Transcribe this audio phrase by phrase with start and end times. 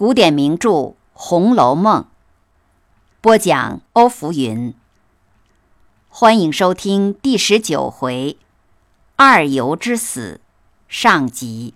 [0.00, 0.70] 古典名著
[1.12, 2.04] 《红楼梦》
[3.20, 4.72] 播讲，欧福云。
[6.08, 8.38] 欢迎收听第十九回
[9.16, 10.40] 《二游之死》
[10.88, 11.74] 上集。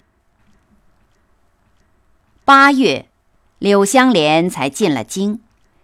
[2.46, 3.10] 八月，
[3.58, 5.40] 柳湘莲才进了京，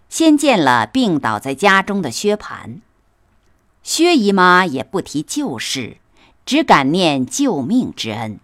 [0.09, 2.79] 先见了病倒在家中的薛蟠。
[3.83, 5.97] 薛姨妈也不提旧事，
[6.43, 8.39] 只感念救命之恩，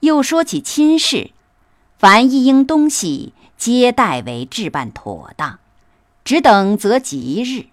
[0.00, 1.32] 又说起亲事。
[1.98, 5.58] 凡一应东西，皆代为置办妥当，
[6.24, 7.68] 只等择吉日。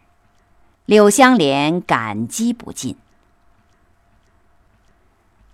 [0.85, 2.95] 柳香莲感激不尽。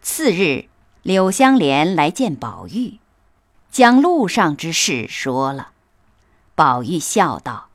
[0.03, 0.69] 次日，
[1.01, 2.99] 柳香莲来见宝玉，
[3.71, 5.71] 将路上之事说了。
[6.53, 7.69] 宝玉笑道：“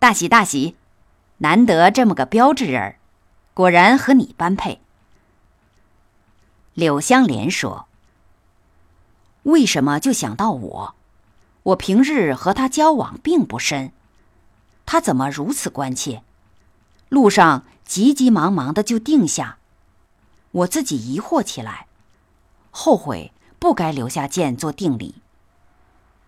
[0.00, 0.74] 大喜大喜，
[1.38, 2.96] 难得这么个标致人儿，
[3.52, 4.80] 果然和你般配。”
[6.72, 7.86] 柳香莲说。
[9.44, 10.94] 为什么就想到我？
[11.62, 13.92] 我平日和他交往并不深，
[14.84, 16.22] 他怎么如此关切？
[17.08, 19.56] 路上急急忙忙的就定下，
[20.50, 21.86] 我自己疑惑起来，
[22.70, 25.14] 后悔不该留下剑做定礼，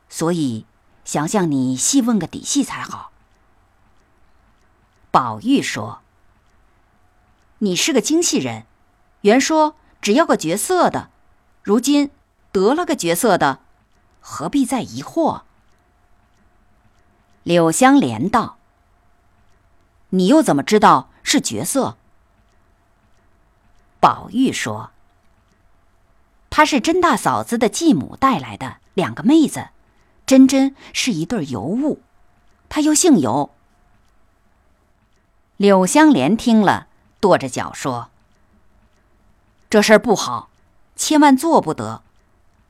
[0.08, 0.64] 所以
[1.04, 3.10] 想向你细问个底细才好。
[5.10, 6.00] 宝玉说
[7.60, 8.64] ：“你是个精细人，
[9.22, 11.10] 原说只要个绝色的，
[11.62, 12.10] 如今。”
[12.56, 13.58] 得了个角色的，
[14.22, 15.42] 何必再疑惑？
[17.42, 18.56] 柳香莲道
[20.08, 21.98] ：“你又怎么知道是角色？”
[24.00, 24.88] 宝玉说
[26.48, 29.68] ：“她是甄大嫂子的继母带来的两个妹子，
[30.24, 32.00] 真真是一对尤物，
[32.70, 33.50] 她又姓尤。”
[35.58, 36.86] 柳香莲听了，
[37.20, 38.08] 跺着脚说
[39.68, 40.48] ：“这事儿不好，
[40.96, 42.00] 千万做不得。”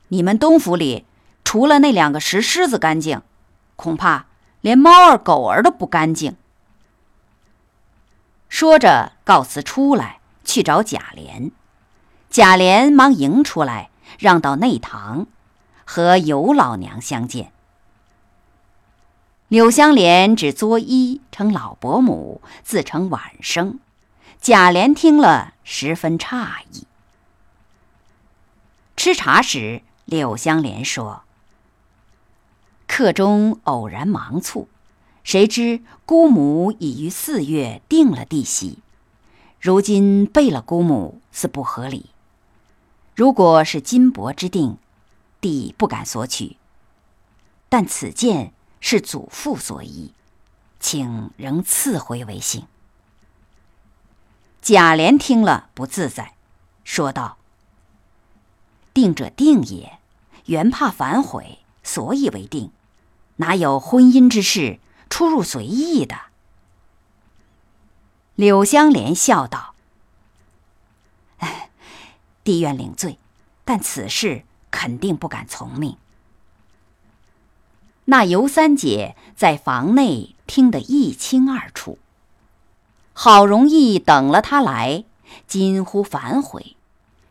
[0.09, 1.05] 你们东府里，
[1.43, 3.21] 除了那两个石狮子干净，
[3.75, 4.27] 恐怕
[4.61, 6.35] 连猫儿狗儿都不干净。
[8.47, 11.51] 说着，告辞出来，去找贾琏。
[12.29, 15.27] 贾琏忙迎出来，让到内堂，
[15.85, 17.51] 和尤老娘相见。
[19.49, 23.79] 柳香莲只作揖称老伯母，自称晚生。
[24.39, 26.87] 贾琏听了，十分诧异。
[28.95, 29.81] 吃茶时。
[30.07, 31.23] 柳湘莲说
[32.87, 34.69] ：“客中偶然忙促，
[35.21, 38.79] 谁知姑母已于四月定了弟媳，
[39.59, 42.11] 如今背了姑母，似不合理。
[43.15, 44.77] 如果是金帛之定，
[45.41, 46.55] 弟不敢索取。
[47.67, 50.13] 但此件是祖父所遗，
[50.79, 52.65] 请仍赐回为幸。”
[54.61, 56.35] 贾琏听了不自在，
[56.85, 57.36] 说道。
[58.97, 59.99] 定者定也，
[60.47, 62.71] 原怕反悔，所以为定。
[63.35, 66.15] 哪有婚姻之事出入随意的？
[68.33, 69.75] 柳香莲笑道
[72.43, 73.19] ：“帝愿领罪，
[73.63, 75.95] 但此事肯定不敢从命。”
[78.05, 81.99] 那尤三姐在房内听得一清二楚，
[83.13, 85.03] 好容易等了他来，
[85.45, 86.75] 惊呼反悔，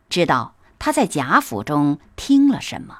[0.07, 0.53] 知道。
[0.79, 2.99] 他在贾府中听了什么，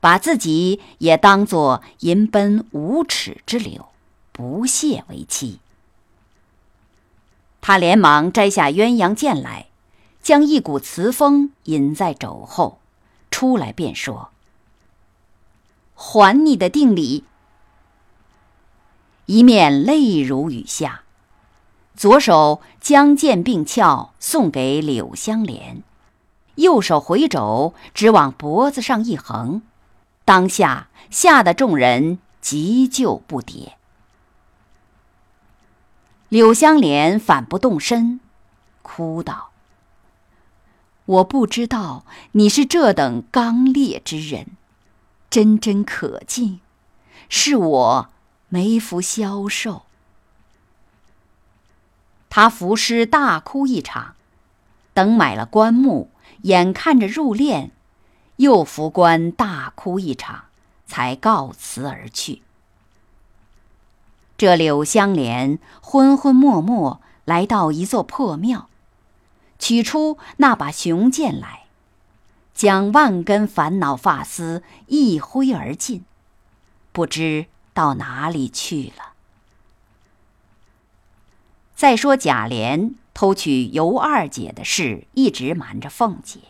[0.00, 3.88] 把自己也当作淫奔无耻之流，
[4.32, 5.58] 不屑为妻。
[7.60, 9.66] 他连忙摘下鸳鸯剑来，
[10.22, 12.80] 将一股雌风引在肘后，
[13.30, 14.30] 出来便说
[15.94, 17.24] ：“还你的定礼。”
[19.26, 21.02] 一面泪如雨下，
[21.96, 25.82] 左手将剑并鞘送给柳香莲。
[26.56, 29.62] 右手回肘，只往脖子上一横，
[30.24, 33.72] 当下吓得众人急救不迭。
[36.28, 38.20] 柳香莲反不动身，
[38.80, 39.50] 哭道
[41.04, 44.46] ：“我不知道你是这等刚烈之人，
[45.28, 46.60] 真真可敬，
[47.28, 48.08] 是我
[48.48, 49.82] 没福消受。”
[52.30, 54.14] 他伏尸大哭一场，
[54.94, 56.10] 等买了棺木。
[56.42, 57.70] 眼看着入殓，
[58.36, 60.44] 又扶棺大哭一场，
[60.86, 62.42] 才告辞而去。
[64.36, 68.68] 这柳香莲昏昏默默来到一座破庙，
[69.58, 71.66] 取出那把雄剑来，
[72.52, 76.04] 将万根烦恼发丝一挥而尽，
[76.90, 79.12] 不知到哪里去了。
[81.76, 82.94] 再说贾琏。
[83.14, 86.40] 偷取尤二姐的事一直瞒着凤姐。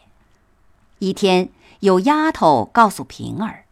[0.99, 1.51] 一天，
[1.81, 3.65] 有丫头告诉平儿，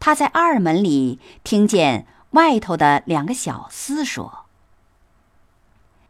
[0.00, 4.46] 她在二门里听见外头的两个小厮说：“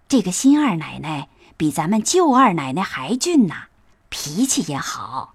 [0.09, 3.65] 这个新二奶奶比咱们旧二奶奶还俊呐，
[4.09, 5.35] 脾气也好。”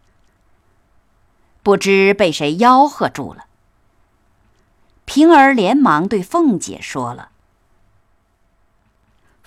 [1.61, 3.45] 不知被谁吆喝住了。
[5.05, 7.29] 平儿连忙对凤姐说了。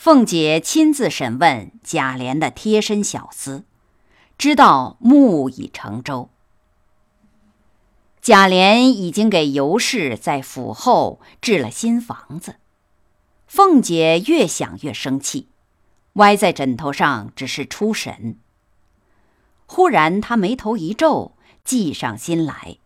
[0.04, 3.62] 凤姐亲自审问贾琏的贴身小厮，
[4.37, 6.28] 知道木已成舟。
[8.20, 12.56] 贾琏已经给尤氏在府后置了新房子。
[13.46, 15.46] 凤姐越想越生气，
[16.14, 18.40] 歪在枕头上只是出神。
[19.66, 22.78] 忽然她眉头一皱，计上心来。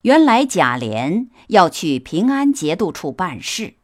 [0.00, 3.74] 原来贾琏要去平安节度处办事。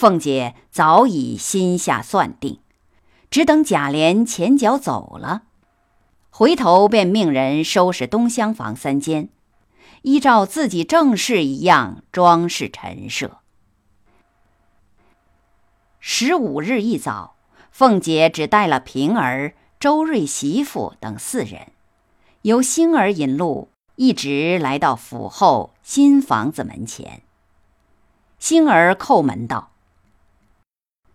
[0.00, 2.60] 凤姐早已心下算定，
[3.30, 5.42] 只等贾琏前脚走了，
[6.30, 9.28] 回头便命人收拾东厢房三间，
[10.00, 13.40] 依照自己正事一样装饰陈设。
[15.98, 17.34] 十五日一早，
[17.70, 21.72] 凤姐只带了平儿、周瑞媳妇等四人，
[22.40, 27.20] 由星儿引路，一直来到府后新房子门前。
[28.38, 29.69] 星儿叩门道。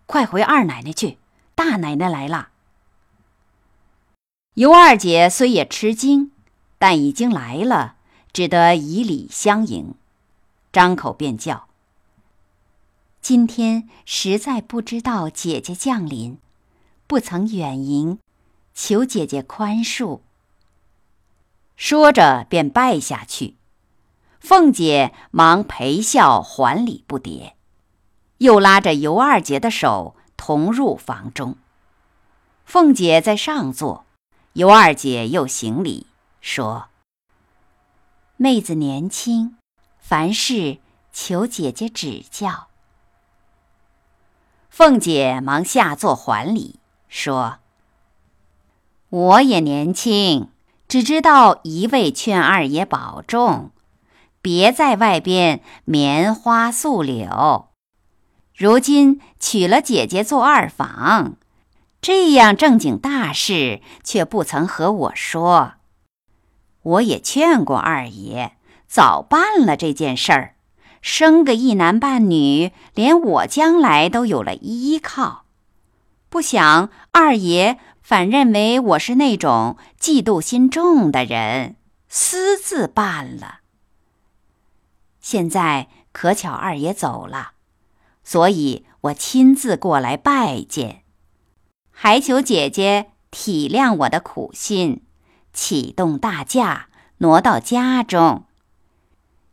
[0.06, 1.18] 快回二奶奶去，
[1.56, 2.50] 大奶奶来了。
[4.54, 6.31] 尤二姐虽也吃惊，
[6.78, 7.96] 但已经来了，
[8.31, 9.96] 只得以礼相迎，
[10.72, 11.68] 张口便叫
[13.19, 16.38] ：“今天实在不知道姐姐降临，
[17.07, 18.19] 不曾远迎，
[18.74, 20.22] 求姐姐宽恕。”
[21.75, 23.56] 说着便拜下去。
[24.40, 27.55] 凤姐忙陪笑还礼不迭。
[28.38, 31.58] 又拉着尤二姐的手同入房中。
[32.66, 34.06] 凤姐在上座，
[34.54, 36.08] 尤二姐又行礼
[36.42, 36.88] 说
[38.38, 39.58] ：“妹子年轻，
[40.00, 40.80] 凡事
[41.14, 42.68] 求姐姐指教。”
[44.70, 47.60] 凤姐忙下座还礼说
[49.10, 50.50] ：“我也年轻，
[50.88, 53.72] 只知道一味劝二爷保重，
[54.42, 57.70] 别在外边棉花素柳。”
[58.56, 61.36] 如今娶了姐姐做二房，
[62.00, 65.74] 这样正经大事却不曾和我说。
[66.81, 68.54] 我也劝过二爷，
[68.88, 70.56] 早办了这件事儿，
[71.02, 75.44] 生个一男半女，连我将来都有了依靠。
[76.30, 81.75] 不想二爷反认为我是那种嫉妒心重的人，
[82.07, 83.60] 私自办了。
[85.19, 87.55] 现在可巧二爷走了。
[88.25, 91.04] 所以我亲自过来拜见，
[91.92, 95.04] 还求姐姐体谅我的苦心，
[95.54, 96.89] 启动大驾，
[97.19, 98.45] 挪到家中。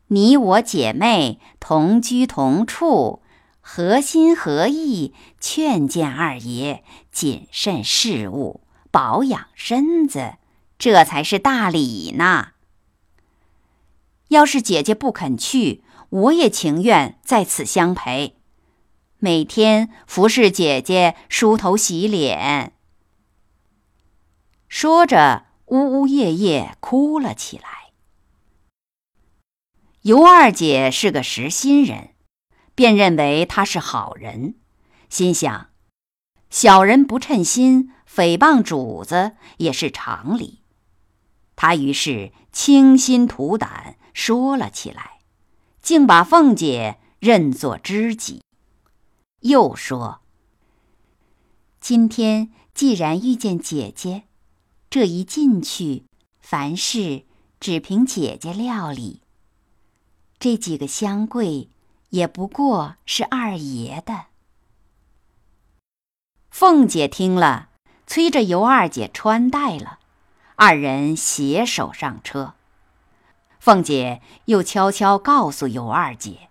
[0.08, 3.22] 你我姐妹同居同处，
[3.60, 10.36] 合心合意，劝谏二爷谨慎事务，保养身子，
[10.78, 12.48] 这才是大礼呢。
[14.28, 18.36] 要是姐姐不肯去，我也情愿在此相陪。
[19.24, 22.72] 每天服侍姐姐梳头洗脸，
[24.66, 27.92] 说着呜呜咽咽哭了起来。
[30.00, 32.16] 尤二姐是个实心人，
[32.74, 34.56] 便认为他是好人，
[35.08, 35.68] 心想
[36.50, 40.62] 小人不称心诽谤主子也是常理。
[41.54, 45.20] 她于是倾心吐胆说了起来，
[45.80, 48.42] 竟把凤姐认作知己。
[49.42, 50.20] 又说
[51.80, 54.24] ：“今天既然遇见姐姐，
[54.88, 56.04] 这一进去，
[56.40, 57.24] 凡事
[57.60, 59.22] 只凭姐姐料理。
[60.38, 61.68] 这几个香柜
[62.10, 64.26] 也不过是二爷的。”
[66.50, 67.70] 凤姐听了，
[68.06, 69.98] 催着尤二姐穿戴了，
[70.54, 72.54] 二人携手上车。
[73.58, 76.48] 凤姐又悄悄告诉尤二姐。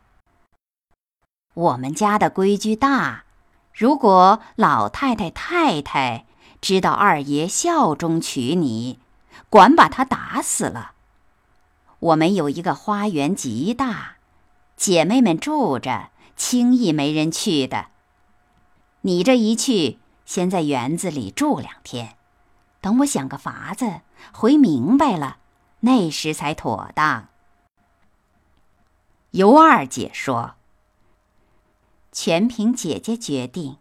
[1.54, 3.26] 我们家的规矩大，
[3.74, 6.26] 如果老太太、太太
[6.62, 9.00] 知道二爷效忠娶你，
[9.50, 10.94] 管把他打死了。
[12.00, 14.16] 我们有一个花园极大，
[14.78, 17.88] 姐妹们住着，轻易没人去的。
[19.02, 22.16] 你这一去，先在园子里住两天，
[22.80, 25.40] 等我想个法子回明白了，
[25.82, 27.28] 那时才妥当。
[29.32, 30.56] 尤二姐说。
[32.12, 33.78] 全凭姐姐决定。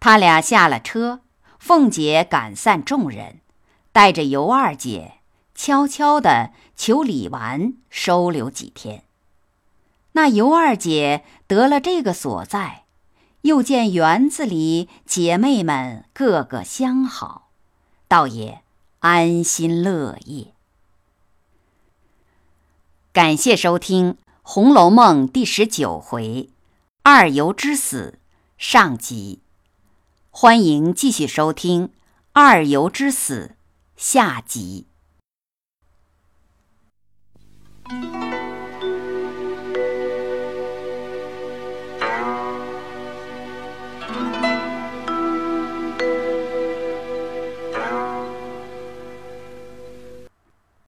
[0.00, 1.20] 他俩下了车，
[1.58, 3.40] 凤姐赶散众人，
[3.92, 5.18] 带着尤二姐
[5.54, 9.04] 悄悄的求李纨收留几天。
[10.12, 12.84] 那尤二姐得了这个所在，
[13.42, 17.48] 又见园子里姐妹们个个相好，
[18.06, 18.62] 倒也
[19.00, 20.52] 安心乐业。
[23.12, 24.12] 感谢收听
[24.46, 26.50] 《红楼梦第十九回
[27.02, 28.18] 二游之死
[28.58, 29.40] 上集。
[30.28, 31.88] 欢迎继续收听
[32.34, 33.56] 二游之死
[33.96, 34.86] 下集。